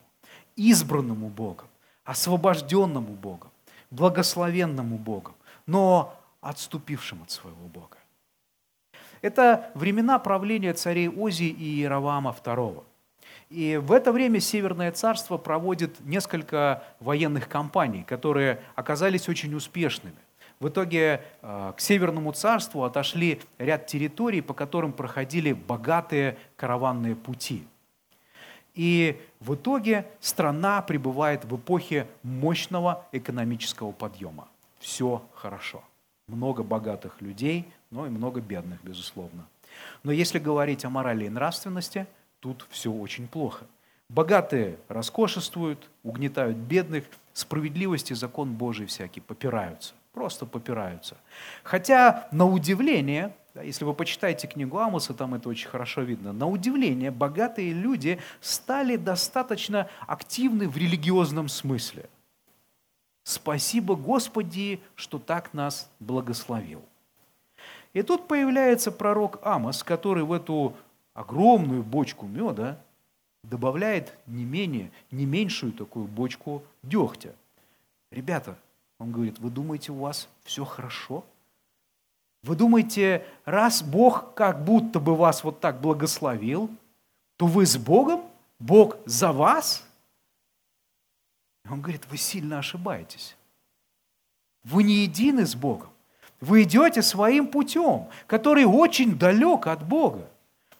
[0.56, 1.68] избранному Богом,
[2.04, 3.50] освобожденному Богом,
[3.90, 5.36] благословенному Богом,
[5.66, 7.98] но отступившим от своего Бога.
[9.22, 12.84] Это времена правления царей Ози и Иеравама II.
[13.50, 20.16] И в это время Северное царство проводит несколько военных кампаний, которые оказались очень успешными.
[20.60, 27.64] В итоге э, к Северному царству отошли ряд территорий, по которым проходили богатые караванные пути.
[28.74, 34.48] И в итоге страна пребывает в эпохе мощного экономического подъема.
[34.80, 35.84] Все хорошо.
[36.28, 39.46] Много богатых людей, но и много бедных, безусловно.
[40.04, 42.08] Но если говорить о морали и нравственности–
[42.39, 43.65] тут все очень плохо.
[44.10, 51.17] Богатые роскошествуют, угнетают бедных, справедливость и закон Божий всякий попираются, просто попираются.
[51.63, 57.12] Хотя, на удивление, если вы почитаете книгу Амоса, там это очень хорошо видно, на удивление
[57.12, 62.10] богатые люди стали достаточно активны в религиозном смысле.
[63.23, 66.82] Спасибо Господи, что так нас благословил.
[67.93, 70.76] И тут появляется пророк Амос, который в эту
[71.17, 72.80] огромную бочку меда
[73.41, 77.34] добавляет не менее, не меньшую такую бочку дегтя.
[78.12, 78.56] Ребята,
[78.99, 81.25] он говорит, вы думаете, у вас все хорошо?
[82.43, 86.69] Вы думаете, раз Бог как будто бы вас вот так благословил,
[87.38, 88.21] то вы с Богом?
[88.60, 89.84] Бог за вас?
[91.67, 93.36] Он говорит, вы сильно ошибаетесь.
[94.63, 95.89] Вы не едины с Богом.
[96.41, 100.30] Вы идете своим путем, который очень далек от Бога.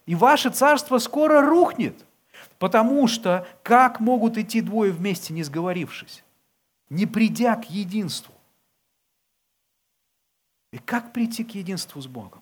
[0.08, 2.04] И ваше царство скоро рухнет.
[2.58, 6.24] Потому что как могут идти двое вместе, не сговорившись?
[6.90, 8.34] Не придя к единству.
[10.72, 12.42] И как прийти к единству с Богом?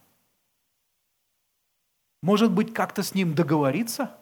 [2.21, 4.15] Может быть, как-то с Ним договориться?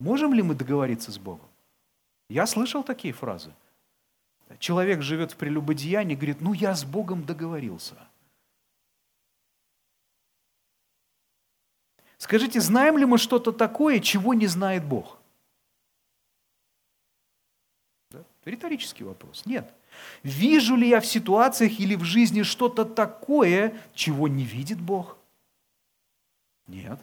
[0.00, 1.48] Можем ли мы договориться с Богом?
[2.28, 3.52] Я слышал такие фразы.
[4.58, 7.94] Человек живет в прелюбодеянии, говорит, ну я с Богом договорился.
[12.22, 15.18] Скажите, знаем ли мы что-то такое, чего не знает Бог?
[18.12, 18.20] Да?
[18.44, 19.44] Риторический вопрос.
[19.44, 19.68] Нет.
[20.22, 25.16] Вижу ли я в ситуациях или в жизни что-то такое, чего не видит Бог?
[26.68, 27.00] Нет.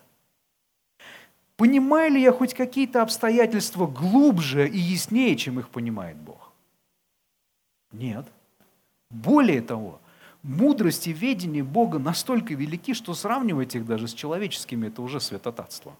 [1.58, 6.54] Понимаю ли я хоть какие-то обстоятельства глубже и яснее, чем их понимает Бог?
[7.92, 8.26] Нет.
[9.10, 10.00] Более того,
[10.44, 15.96] мудрость и ведение Бога настолько велики, что сравнивать их даже с человеческими– это уже святотатство.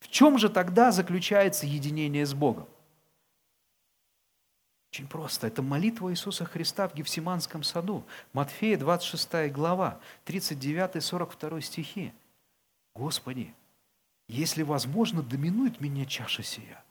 [0.00, 2.66] В чем же тогда заключается единение с Богом?
[4.92, 5.46] Очень просто.
[5.46, 8.04] Это молитва Иисуса Христа в Гефсиманском саду.
[8.32, 12.12] Матфея, 26 глава, 39-42 стихи.
[12.96, 13.54] «Господи,
[14.26, 16.82] если возможно, доминует меня чаша сия,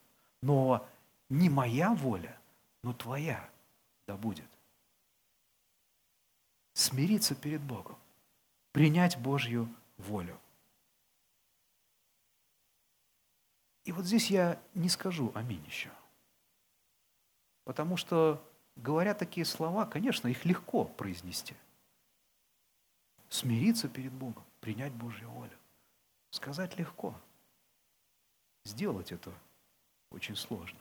[0.42, 0.88] но
[1.30, 2.40] не моя воля,
[2.84, 3.50] но Твоя
[4.08, 4.48] да будет».
[6.80, 7.98] Смириться перед Богом,
[8.72, 10.40] принять Божью волю.
[13.84, 15.92] И вот здесь я не скажу аминь еще.
[17.66, 18.42] Потому что,
[18.78, 21.54] говоря такие слова, конечно, их легко произнести.
[23.28, 25.58] Смириться перед Богом, принять Божью волю.
[26.30, 27.14] Сказать легко.
[28.64, 29.34] Сделать это
[30.12, 30.80] очень сложно.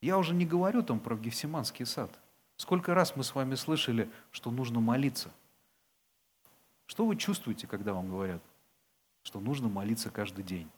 [0.00, 2.18] Я уже не говорю там про Гефсиманский сад.
[2.58, 5.30] Сколько раз мы с вами слышали, что нужно молиться.
[6.86, 8.42] Что вы чувствуете, когда вам говорят,
[9.22, 10.68] что нужно молиться каждый день?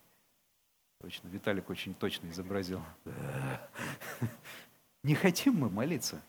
[1.01, 2.83] Точно, Виталик очень точно изобразил.
[5.03, 6.21] Не хотим мы молиться.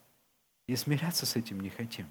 [0.68, 2.10] И смиряться с этим не хотим.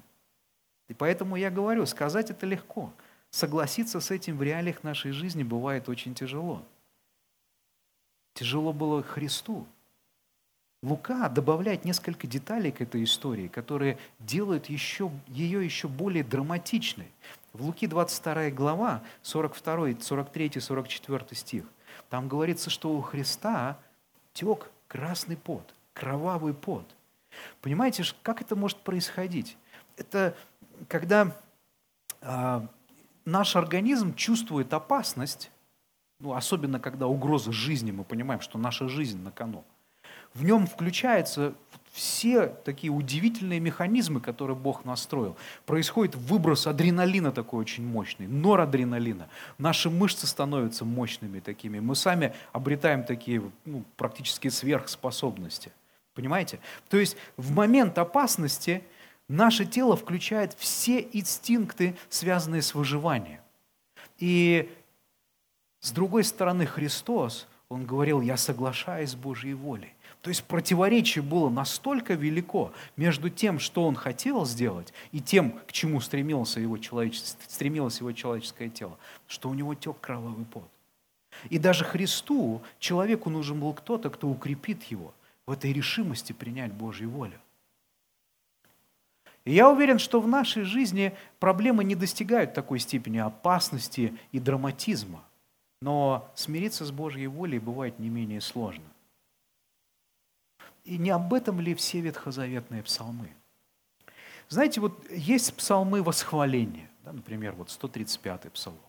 [0.87, 2.93] И поэтому я говорю, сказать это легко.
[3.31, 6.63] Согласиться с этим в реалиях нашей жизни бывает очень тяжело.
[8.35, 9.65] Тяжело было Христу.
[10.83, 17.11] Лука добавляет несколько деталей к этой истории, которые делают еще, ее еще более драматичной.
[17.53, 21.65] В Луки 22 глава, 42, 43, 44 стих–
[22.11, 23.79] там говорится, что у Христа
[24.33, 26.85] тек красный пот, кровавый пот.
[27.61, 29.57] Понимаете, как это может происходить?
[29.95, 30.35] Это
[30.89, 31.35] когда
[32.19, 32.67] э,
[33.23, 35.51] наш организм чувствует опасность,
[36.19, 39.63] ну, особенно когда угроза жизни, мы понимаем, что наша жизнь на кону,
[40.33, 41.53] в нем включается
[41.91, 45.35] все такие удивительные механизмы, которые Бог настроил.
[45.65, 49.27] Происходит выброс адреналина такой очень мощный, норадреналина.
[49.57, 51.79] Наши мышцы становятся мощными такими.
[51.79, 55.71] Мы сами обретаем такие ну, практически сверхспособности.
[56.13, 56.59] Понимаете?
[56.89, 58.83] То есть в момент опасности
[59.27, 63.41] наше тело включает все инстинкты, связанные с выживанием.
[64.17, 64.71] И
[65.81, 69.93] с другой стороны Христос, Он говорил, я соглашаюсь с Божьей волей.
[70.21, 75.71] То есть противоречие было настолько велико между тем, что он хотел сделать, и тем, к
[75.71, 80.69] чему стремился его стремилось его человеческое тело, что у него тек кровавый пот.
[81.49, 85.13] И даже Христу, человеку нужен был кто-то, кто укрепит его
[85.47, 87.39] в этой решимости принять Божью волю.
[89.43, 95.23] И я уверен, что в нашей жизни проблемы не достигают такой степени опасности и драматизма.
[95.81, 98.83] Но смириться с Божьей волей бывает не менее сложно.
[100.83, 103.29] И не об этом ли все ветхозаветные псалмы?
[104.49, 108.79] Знаете, вот есть псалмы восхваления, да, например, вот 135-й псалом.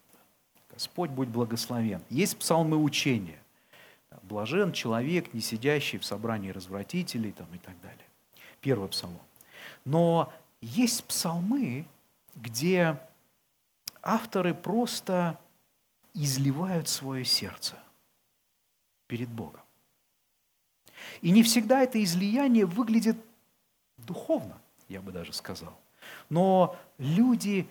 [0.71, 2.03] Господь будь благословен.
[2.09, 3.39] Есть псалмы учения.
[4.23, 8.07] Блажен человек, не сидящий в собрании развратителей там, и так далее.
[8.61, 9.21] Первый псалом.
[9.85, 11.87] Но есть псалмы,
[12.35, 12.99] где
[14.03, 15.39] авторы просто
[16.15, 17.79] изливают свое сердце
[19.07, 19.61] перед Богом.
[21.21, 23.17] И не всегда это излияние выглядит
[23.99, 25.79] духовно, я бы даже сказал.
[26.29, 27.67] Но люди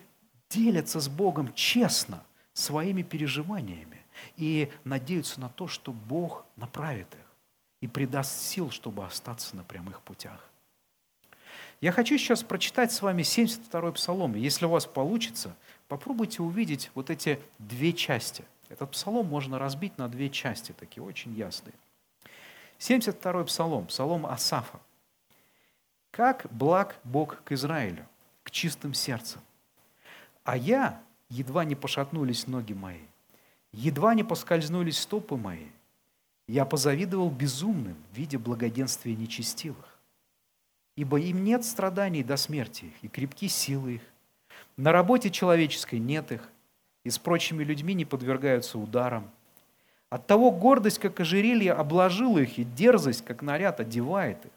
[0.50, 4.02] делятся с Богом честно своими переживаниями
[4.38, 7.20] и надеются на то, что Бог направит их.
[7.82, 10.52] и придаст сил, чтобы остаться на прямых путях.
[11.82, 14.36] Я хочу сейчас прочитать с вами 72-й псалом.
[14.36, 15.56] Если у вас получится,
[15.88, 18.46] попробуйте увидеть вот эти две части.
[18.70, 21.74] Этот псалом можно разбить на две части, такие очень ясные.
[22.82, 24.80] 72-й псалом, псалом Асафа.
[26.10, 28.08] «Как благ Бог к Израилю,
[28.44, 29.42] к чистым сердцам.
[30.44, 33.06] А я, едва не пошатнулись ноги мои,
[33.72, 35.68] едва не поскользнулись стопы мои,
[36.48, 40.00] я позавидовал безумным, видя благоденствия нечестивых.
[40.96, 44.02] Ибо им нет страданий до смерти их, и крепки силы их.
[44.76, 46.50] На работе человеческой нет их,
[47.04, 49.32] и с прочими людьми не подвергаются ударам.
[50.12, 54.52] Оттого гордость, как ожерелье, обложила их, и дерзость, как наряд, одевает их.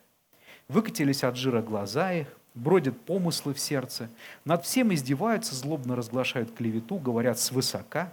[0.66, 4.10] Выкатились от жира глаза их, бродят помыслы в сердце,
[4.44, 8.12] над всем издеваются, злобно разглашают клевету, говорят свысока,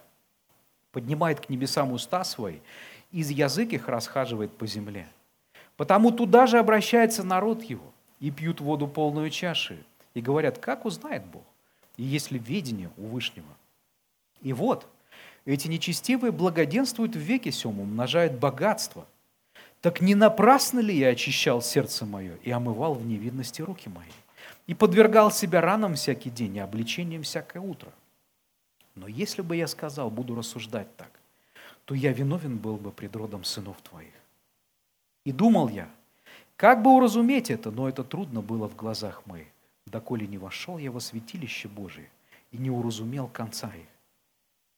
[0.92, 2.60] поднимает к небесам уста свои,
[3.12, 5.08] из язык их расхаживает по земле.
[5.78, 11.26] Потому туда же обращается народ его, и пьют воду полную чаши, и говорят, как узнает
[11.26, 11.44] Бог,
[11.98, 13.50] и есть ли ведение у Вышнего.
[14.42, 14.86] И вот,
[15.46, 19.08] эти нечестивые благоденствуют в веке сем, умножают богатство.
[19.82, 24.12] Так не напрасно ли я очищал сердце мое и омывал в невидности руки мои?
[24.68, 27.92] И подвергал себя ранам всякий день и обличением всякое утро.
[28.96, 31.12] Но если бы я сказал, буду рассуждать так,
[31.86, 34.14] то я виновен был бы пред родом сынов твоих.
[35.26, 35.90] И думал я,
[36.58, 39.48] как бы уразуметь это, но это трудно было в глазах моих,
[39.88, 42.10] доколе не вошел я во святилище Божие
[42.52, 43.91] и не уразумел конца их.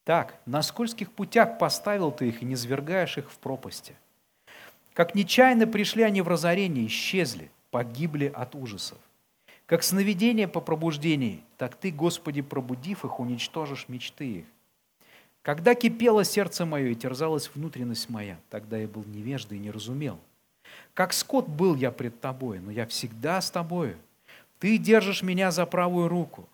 [0.04, 3.96] Так, на скользких путях поставил ты их и не свергаешь их в пропасти.
[4.94, 8.98] Как нечаянно пришли они в разорение, исчезли, погибли от ужасов.
[9.66, 14.46] Как сновидение по пробуждении, так ты, Господи, пробудив их, уничтожишь мечты их.
[15.42, 20.20] Когда кипело сердце мое и терзалась внутренность моя, тогда я был невежда и не разумел.
[20.94, 23.98] Как скот был я пред тобой, но я всегда с тобою.
[24.60, 26.48] Ты держишь меня за правую руку.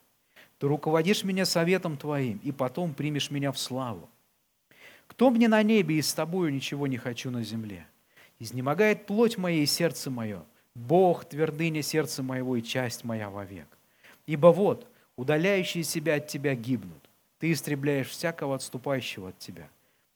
[0.59, 4.09] Ты руководишь меня советом твоим, и потом примешь меня в славу.
[5.07, 7.87] Кто мне на небе, и с тобою ничего не хочу на земле?
[8.39, 10.43] Изнемогает плоть моя и сердце мое.
[10.75, 13.67] Бог, твердыня сердца моего и часть моя вовек.
[14.27, 17.09] Ибо вот, удаляющие себя от тебя гибнут.
[17.39, 19.69] Ты истребляешь всякого отступающего от тебя.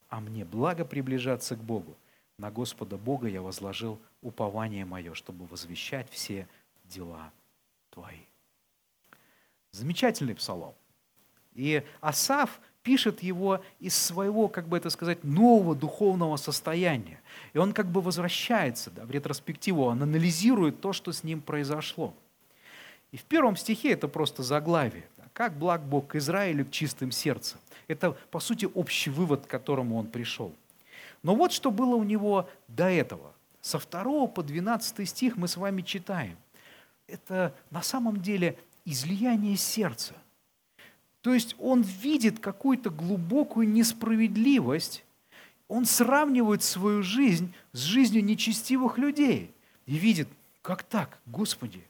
[0.10, 1.95] А мне благо приближаться к Богу.
[2.38, 6.47] На Господа Бога я возложил упование мое, чтобы возвещать все
[6.86, 7.32] дела
[7.91, 8.19] твои.
[9.73, 10.73] Замечательный псалом.
[11.55, 17.19] И Асав пишет его из своего, как бы это сказать, нового духовного состояния.
[17.53, 22.13] И он как бы возвращается да, в ретроспективу, он анализирует то, что с ним произошло.
[23.12, 25.05] И в первом стихе это просто заглавие.
[25.33, 27.59] Как благ Бог к Израилю к чистым сердцем.
[27.88, 30.53] Это, по сути, общий вывод, к которому он пришел.
[31.23, 33.33] Но вот что было у него до этого.
[33.59, 36.38] Со 2 по 12 стих мы с вами читаем.
[37.07, 40.13] Это на самом деле излияние сердца.
[41.21, 45.05] То есть он видит какую-то глубокую несправедливость,
[45.67, 49.51] он сравнивает свою жизнь с жизнью нечестивых людей
[49.85, 50.27] и видит,
[50.61, 51.83] как так, Господи,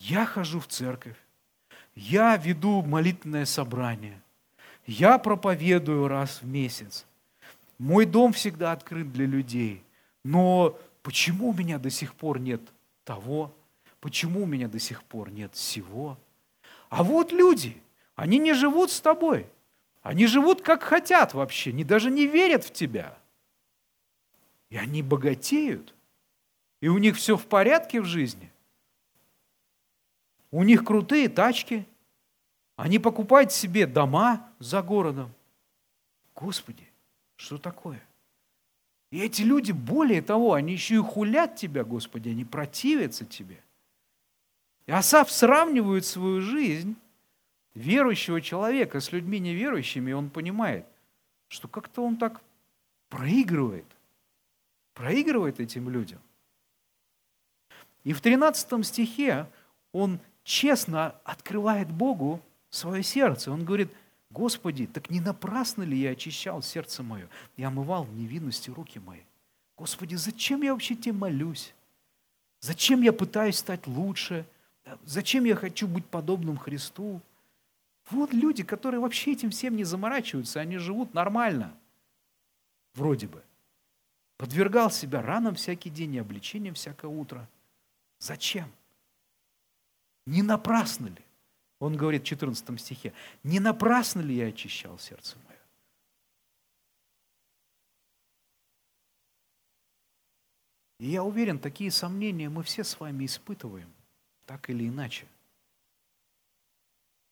[0.00, 1.16] я хожу в церковь,
[1.94, 4.20] я веду молитвенное собрание,
[4.86, 7.06] я проповедую раз в месяц,
[7.78, 9.82] мой дом всегда открыт для людей,
[10.24, 12.60] но почему у меня до сих пор нет
[13.04, 13.54] того,
[14.00, 16.18] почему у меня до сих пор нет всего?
[16.88, 17.80] А вот люди,
[18.16, 19.46] они не живут с тобой,
[20.02, 23.16] они живут как хотят вообще, они даже не верят в тебя.
[24.68, 25.94] И они богатеют,
[26.80, 28.50] и у них все в порядке в жизни–
[30.50, 31.86] у них крутые тачки.
[32.76, 35.32] Они покупают себе дома за городом.
[36.34, 36.88] Господи,
[37.36, 38.02] что такое?
[39.10, 43.62] И эти люди, более того, они еще и хулят тебя, Господи, они противятся тебе.
[44.90, 46.96] И Асав сравнивает свою жизнь
[47.74, 50.84] верующего человека с людьми неверующими, и он понимает,
[51.46, 52.40] что как-то он так
[53.08, 53.84] проигрывает,
[54.94, 56.18] проигрывает этим людям.
[58.02, 59.46] И в 13 стихе
[59.92, 63.52] он честно открывает Богу свое сердце.
[63.52, 63.92] Он говорит,
[64.30, 69.20] Господи, так не напрасно ли я очищал сердце мое и омывал невинности руки мои?
[69.76, 71.74] Господи, зачем я вообще тебе молюсь?
[72.58, 74.44] Зачем я пытаюсь стать лучше?
[75.04, 77.20] Зачем я хочу быть подобным Христу?
[78.10, 81.76] Вот люди, которые вообще этим всем не заморачиваются, они живут нормально,
[82.94, 83.42] вроде бы.
[84.36, 87.48] Подвергал себя ранам всякий день и обличением всякое утро.
[88.18, 88.72] Зачем?
[90.26, 91.24] Не напрасно ли?
[91.78, 93.12] Он говорит в 14 стихе,
[93.42, 95.58] не напрасно ли я очищал сердце мое?
[100.98, 103.90] И я уверен, такие сомнения мы все с вами испытываем,
[104.50, 105.28] так или иначе.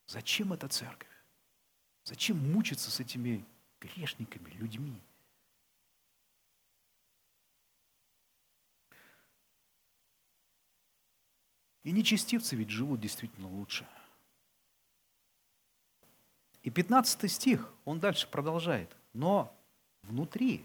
[0.06, 1.10] Зачем эта церковь?
[2.04, 3.44] Зачем мучиться с этими
[3.80, 5.02] грешниками, людьми?
[11.82, 13.84] И нечестивцы ведь живут действительно лучше.
[16.62, 18.96] И 15 стих, он дальше продолжает.
[19.12, 19.52] Но
[20.04, 20.64] внутри,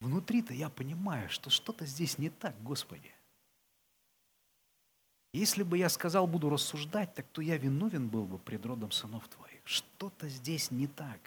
[0.00, 3.15] внутри-то я понимаю, что что-то здесь не так, Господи.
[5.36, 9.28] Если бы я сказал, буду рассуждать, так то я виновен был бы пред родом сынов
[9.28, 9.60] твоих.
[9.64, 11.18] Что-то здесь не так.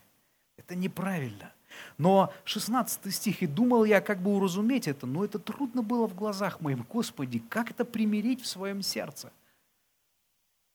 [0.58, 1.54] Это неправильно.
[2.00, 6.16] Но 16 стих, и думал я как бы уразуметь это, но это трудно было в
[6.16, 6.84] глазах моим.
[6.90, 9.32] Господи, как это примирить в своем сердце?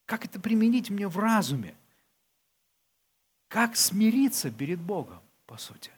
[0.05, 1.75] Как это применить мне в разуме?
[3.49, 5.91] Как смириться перед Богом, по сути?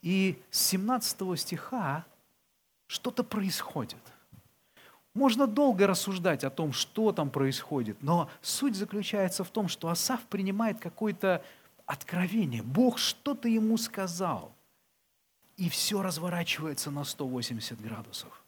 [0.00, 2.06] И с 17 стиха
[2.86, 3.98] что-то происходит.
[5.14, 10.22] Можно долго рассуждать о том, что там происходит, но суть заключается в том, что Асав
[10.26, 11.44] принимает какой-то
[11.84, 12.62] откровение.
[12.62, 14.52] Бог что-то ему сказал.
[15.56, 18.44] И все разворачивается на 180 градусов.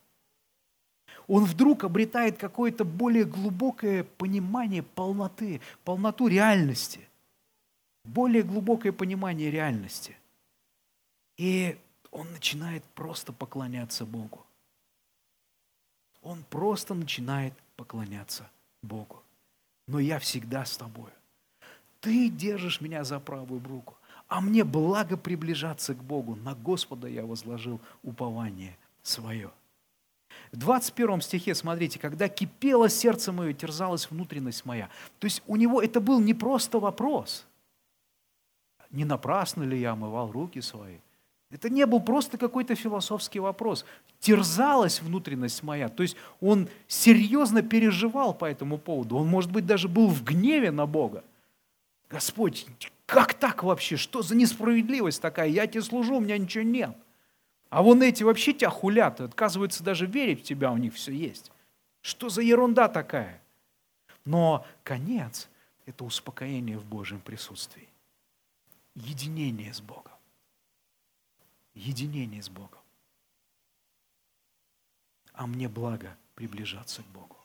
[1.27, 7.01] Он вдруг обретает какое-то более глубокое понимание полноты, полноту реальности.
[8.03, 10.17] Более глубокое понимание реальности.
[11.37, 11.77] И
[12.11, 14.45] он начинает просто поклоняться Богу.
[16.23, 18.49] Он просто начинает поклоняться
[18.81, 19.21] Богу.
[19.87, 21.11] Но я всегда с тобою.
[21.99, 23.95] Ты держишь меня за правую руку,
[24.27, 26.35] а мне благо приближаться к Богу.
[26.35, 29.51] На Господа я возложил упование свое.
[30.51, 34.89] В 21 стихе, смотрите, когда кипело сердце мое, терзалась внутренность моя.
[35.19, 37.45] То есть у него это был не просто вопрос.
[38.91, 40.99] Не напрасно ли я омывал руки свои?
[41.53, 43.85] Это не был просто какой-то философский вопрос.
[44.19, 45.87] Терзалась внутренность моя.
[45.87, 49.17] То есть он серьезно переживал по этому поводу.
[49.17, 51.23] Он, может быть, даже был в гневе на Бога.
[52.09, 52.65] Господь,
[53.05, 53.97] как так вообще?
[53.97, 55.47] Что за несправедливость такая?
[55.47, 56.97] Я тебе служу, у меня ничего нет.
[57.69, 61.51] А вон эти вообще тебя хулят, отказываются даже верить в тебя, у них все есть.
[62.01, 63.39] Что за ерунда такая?
[64.25, 65.49] Но конец–
[65.85, 67.87] это успокоение в Божьем присутствии.
[68.95, 70.12] Единение с Богом.
[71.73, 72.79] Единение с Богом.
[75.33, 77.37] А мне благо приближаться к Богу.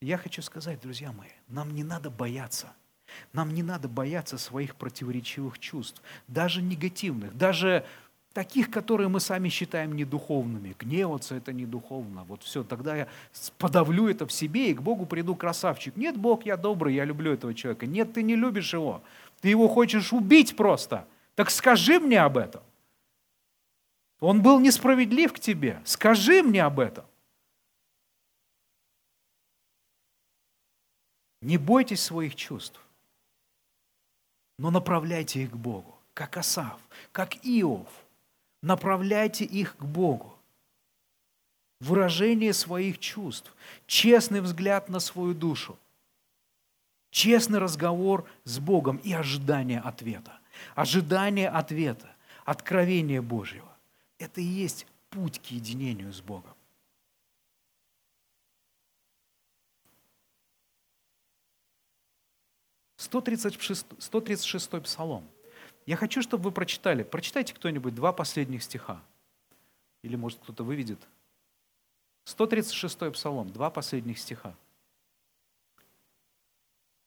[0.00, 2.74] Я хочу сказать, друзья мои, нам не надо бояться.
[3.32, 7.86] Нам не надо бояться своих противоречивых чувств, даже негативных, даже
[8.32, 10.74] таких, которые мы сами считаем недуховными.
[10.78, 12.24] Гневаться– это недуховно.
[12.24, 13.08] Вот все, тогда я
[13.58, 15.96] подавлю это в себе и к Богу приду красавчик.
[15.96, 17.86] Нет, Бог, я добрый, я люблю этого человека.
[17.86, 19.02] Нет, ты не любишь его.
[19.40, 21.06] Ты его хочешь убить просто.
[21.34, 22.62] Так скажи мне об этом.
[24.20, 25.82] Он был несправедлив к тебе.
[25.84, 27.04] Скажи мне об этом.
[31.40, 32.80] Не бойтесь своих чувств,
[34.58, 36.80] но направляйте их к Богу, как Асав,
[37.12, 37.88] как Иов.
[38.62, 40.38] Направляйте их к Богу.
[41.80, 43.54] Выражение своих чувств,
[43.86, 45.76] честный взгляд на свою душу,
[47.10, 50.40] честный разговор с Богом и ожидание ответа.
[50.74, 53.70] Ожидание ответа, откровение Божьего.
[54.18, 56.54] Это и есть путь к единению с Богом.
[63.04, 65.28] 136, 136 псалом.
[65.86, 67.02] Я хочу, чтобы вы прочитали.
[67.02, 69.02] Прочитайте кто-нибудь два последних стиха.
[70.02, 70.98] Или, может, кто-то выведет.
[72.24, 74.54] 136 псалом, два последних стиха.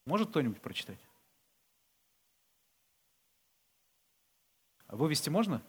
[0.06, 1.00] Может кто-нибудь прочитать?
[4.96, 5.62] Вывести можно?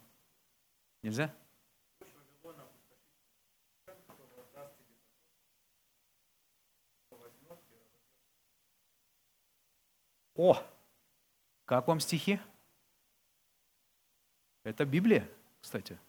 [1.01, 1.33] Нельзя?
[10.35, 10.63] О,
[11.65, 12.39] как вам стихи?
[14.63, 15.99] Это Библия, кстати.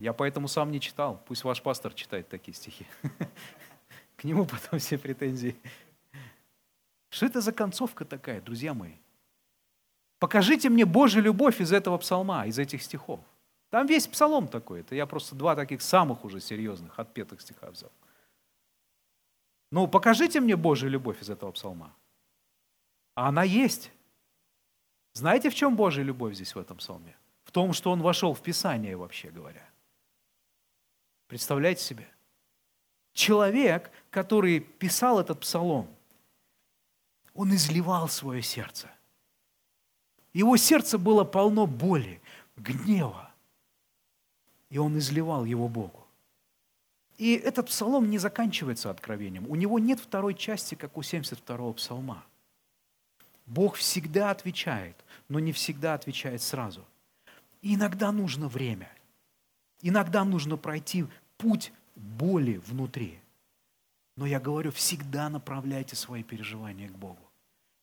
[0.00, 1.22] Я поэтому сам не читал.
[1.26, 2.86] Пусть ваш пастор читает такие стихи.
[4.16, 5.56] К нему потом все претензии.
[7.08, 8.96] Что это за концовка такая, друзья мои?
[10.24, 13.20] Покажите мне Божью любовь из этого псалма, из этих стихов.
[13.68, 14.80] Там весь псалом такой.
[14.80, 17.92] Это я просто два таких самых уже серьезных, отпетых стиха взял.
[19.70, 21.94] Ну, покажите мне Божью любовь из этого псалма.
[23.14, 23.90] А она есть.
[25.12, 27.14] Знаете, в чем Божья любовь здесь в этом псалме?
[27.44, 29.68] В том, что он вошел в Писание, вообще говоря.
[31.26, 32.08] Представляете себе?
[33.12, 35.86] Человек, который писал этот псалом,
[37.34, 38.88] он изливал свое сердце.
[40.34, 42.20] Его сердце было полно боли,
[42.56, 43.30] гнева.
[44.68, 46.04] И он изливал его Богу.
[47.16, 49.48] И этот псалом не заканчивается откровением.
[49.48, 52.24] У него нет второй части, как у 72-го псалма.
[53.46, 54.96] Бог всегда отвечает,
[55.28, 56.84] но не всегда отвечает сразу.
[57.62, 58.90] И иногда нужно время.
[59.80, 61.06] Иногда нужно пройти
[61.36, 63.20] путь боли внутри.
[64.16, 67.18] Но я говорю, всегда направляйте свои переживания к Богу.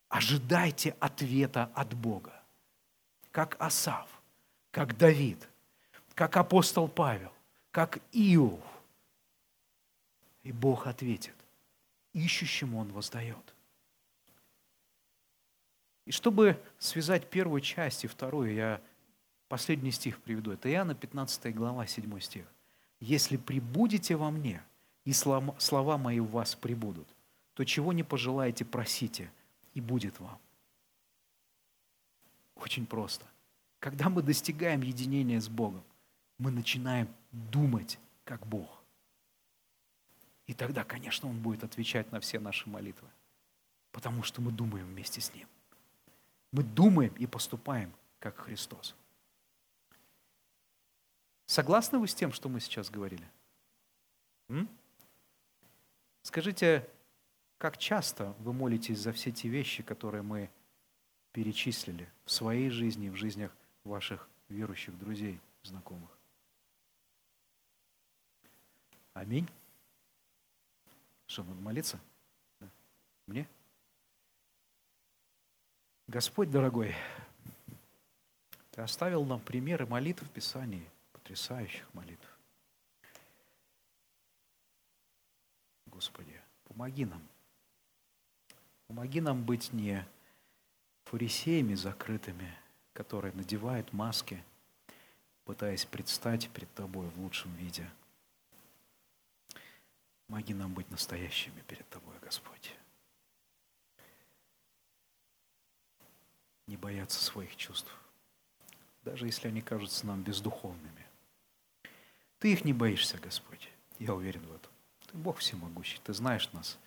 [0.09, 2.40] Ожидайте ответа от Бога.
[3.31, 4.07] Как Асав,
[4.71, 5.47] как Давид,
[6.15, 7.31] как апостол Павел,
[7.71, 8.59] как Иов.
[10.43, 11.35] И Бог ответит.
[12.13, 13.53] Ищущему Он воздает.
[16.05, 18.81] И чтобы связать первую часть и вторую, я
[19.47, 20.51] последний стих приведу.
[20.51, 22.45] Это Иоанна 15 глава, 7 стих.
[22.99, 24.61] «Если прибудете во мне,
[25.05, 27.07] и слова мои в вас прибудут,
[27.53, 29.31] то чего не пожелаете, просите,
[29.73, 30.37] и будет вам».
[32.61, 33.25] Очень просто.
[33.79, 35.83] Когда мы достигаем единения с Богом,
[36.37, 38.83] мы начинаем думать как Бог.
[40.45, 43.07] И тогда, конечно, Он будет отвечать на все наши молитвы,
[43.91, 45.47] потому что мы думаем вместе с Ним.
[46.51, 48.95] Мы думаем и поступаем, как Христос.
[51.47, 53.27] Согласны вы с тем, что мы сейчас говорили?
[54.49, 54.69] М?
[56.21, 56.87] Скажите,
[57.57, 60.49] как часто вы молитесь за все те вещи, которые мы
[61.31, 66.09] перечислили в своей жизни, в жизнях ваших верующих друзей, знакомых?
[69.13, 69.47] Аминь.
[71.27, 71.99] Что, надо молиться?
[73.27, 73.47] Мне?
[76.07, 76.93] Господь дорогой,
[78.71, 82.27] Ты оставил нам примеры молитв в Писании, потрясающих молитв.
[85.85, 87.21] Господи, помоги нам.
[88.87, 90.05] Помоги нам быть не
[91.11, 92.57] фарисеями закрытыми,
[92.93, 94.41] которые надевают маски,
[95.43, 97.85] пытаясь предстать перед Тобой в лучшем виде.
[100.27, 102.73] Помоги нам быть настоящими перед Тобой, Господь.
[106.67, 107.93] не бояться своих чувств,
[109.03, 111.05] даже если они кажутся нам бездуховными.
[112.39, 113.69] Ты их не боишься, Господь.
[113.99, 114.71] Я уверен в этом.
[115.11, 115.99] Ты Бог всемогущий.
[116.05, 116.79] Ты знаешь нас.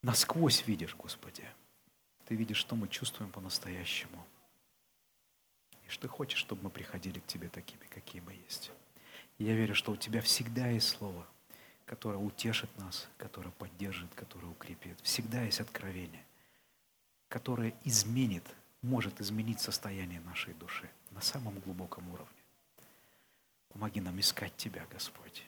[0.00, 1.44] Насквозь видишь, Господи.
[2.28, 4.24] Ты видишь, что мы чувствуем по-настоящему.
[5.86, 8.70] И что ты хочешь, чтобы мы приходили к Тебе такими, какие мы есть.
[9.38, 11.26] И я верю, что у Тебя всегда есть Слово,
[11.86, 15.00] которое утешит нас, которое поддержит, которое укрепит.
[15.02, 16.24] Всегда есть откровение
[17.28, 18.44] которое изменит,
[18.82, 22.32] может изменить состояние нашей души на самом глубоком уровне.
[23.68, 25.44] Помоги нам искать Тебя, Господь.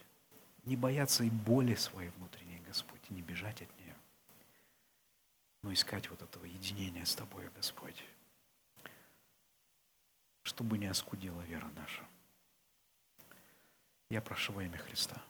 [0.64, 3.79] Не бояться и боли своей внутренней, Господь, и не бежать от нее,
[5.62, 8.02] но искать вот этого единения с Тобой, Господь,
[10.42, 12.06] чтобы не оскудела вера наша.
[14.08, 15.22] Я прошу во имя Христа.